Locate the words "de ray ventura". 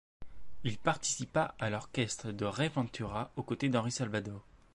2.31-3.29